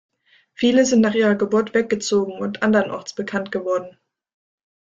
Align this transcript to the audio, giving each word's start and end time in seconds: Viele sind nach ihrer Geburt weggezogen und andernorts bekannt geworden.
Viele 0.55 0.83
sind 0.87 1.01
nach 1.01 1.13
ihrer 1.13 1.35
Geburt 1.35 1.75
weggezogen 1.75 2.39
und 2.39 2.63
andernorts 2.63 3.13
bekannt 3.13 3.51
geworden. 3.51 3.99